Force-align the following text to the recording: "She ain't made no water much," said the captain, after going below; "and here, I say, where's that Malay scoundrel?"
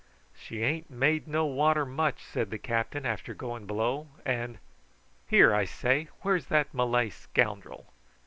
"She 0.35 0.63
ain't 0.63 0.89
made 0.89 1.27
no 1.27 1.45
water 1.45 1.85
much," 1.85 2.23
said 2.23 2.49
the 2.49 2.57
captain, 2.57 3.05
after 3.05 3.35
going 3.35 3.67
below; 3.67 4.07
"and 4.25 4.57
here, 5.27 5.53
I 5.53 5.65
say, 5.65 6.07
where's 6.23 6.47
that 6.47 6.73
Malay 6.73 7.11
scoundrel?" 7.11 7.85